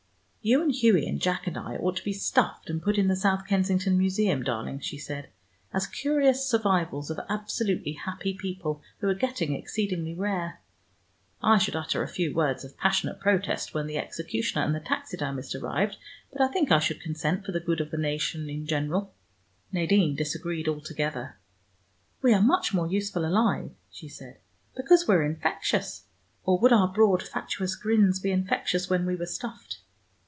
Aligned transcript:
"You 0.43 0.59
and 0.63 0.73
Hughie 0.73 1.07
and 1.07 1.21
Jack 1.21 1.45
and 1.45 1.55
I 1.55 1.75
ought 1.75 1.97
to 1.97 2.03
be 2.03 2.13
stuffed 2.13 2.67
and 2.71 2.81
put 2.81 2.97
in 2.97 3.07
the 3.09 3.15
South 3.15 3.45
Kensington 3.45 3.95
Museum, 3.95 4.41
darling," 4.41 4.79
she 4.79 4.97
said, 4.97 5.29
"as 5.71 5.85
curious 5.85 6.47
survivals 6.49 7.11
of 7.11 7.19
absolutely 7.29 7.91
happy 7.91 8.33
people, 8.33 8.81
who 8.97 9.07
are 9.07 9.13
getting 9.13 9.53
exceedingly 9.53 10.15
rare. 10.15 10.59
I 11.43 11.59
should 11.59 11.75
utter 11.75 12.01
a 12.01 12.07
few 12.07 12.33
words 12.33 12.65
of 12.65 12.75
passionate 12.75 13.19
protest 13.19 13.75
when 13.75 13.85
the 13.85 13.99
executioner 13.99 14.65
and 14.65 14.73
the 14.73 14.79
taxidermist 14.79 15.53
arrived, 15.53 15.97
but 16.33 16.41
I 16.41 16.47
think 16.47 16.71
I 16.71 16.79
should 16.79 17.01
consent 17.01 17.45
for 17.45 17.51
the 17.51 17.59
good 17.59 17.79
of 17.79 17.91
the 17.91 17.97
nation 17.97 18.49
in 18.49 18.65
general." 18.65 19.13
Nadine 19.71 20.15
disagreed 20.15 20.67
altogether. 20.67 21.37
"We 22.23 22.33
are 22.33 22.41
much 22.41 22.73
more 22.73 22.87
useful 22.87 23.25
alive," 23.25 23.73
she 23.91 24.07
said, 24.09 24.39
"because 24.75 25.07
we're 25.07 25.23
infectious. 25.23 26.07
Or 26.43 26.57
would 26.57 26.73
our 26.73 26.87
broad 26.87 27.21
fatuous 27.21 27.75
grins 27.75 28.19
be 28.19 28.31
infectious 28.31 28.89
when 28.89 29.05
we 29.05 29.15
were 29.15 29.27
stuffed? 29.27 29.77